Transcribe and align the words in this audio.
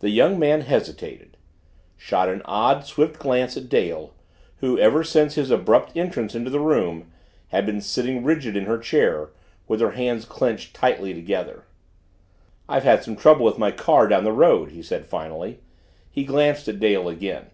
The 0.00 0.10
young 0.10 0.38
man 0.38 0.60
hesitated 0.60 1.38
shot 1.96 2.28
an 2.28 2.42
odd, 2.44 2.84
swift 2.84 3.18
glance 3.18 3.56
at 3.56 3.70
Dale 3.70 4.12
who 4.58 4.78
ever 4.78 5.02
since 5.02 5.36
his 5.36 5.50
abrupt 5.50 5.96
entrance 5.96 6.34
into 6.34 6.50
the 6.50 6.60
room, 6.60 7.10
had 7.48 7.64
been 7.64 7.80
sitting 7.80 8.24
rigid 8.24 8.58
in 8.58 8.66
her 8.66 8.76
chair 8.76 9.30
with 9.66 9.80
her 9.80 9.92
hands 9.92 10.26
clenched 10.26 10.74
tightly 10.76 11.14
together. 11.14 11.64
"I've 12.68 12.84
had 12.84 13.02
some 13.02 13.16
trouble 13.16 13.46
with 13.46 13.56
my 13.56 13.70
car 13.70 14.06
down 14.06 14.24
the 14.24 14.32
road," 14.32 14.72
he 14.72 14.82
said 14.82 15.06
finally. 15.06 15.60
He 16.10 16.24
glanced 16.24 16.68
at 16.68 16.78
Dale 16.78 17.08
again. 17.08 17.46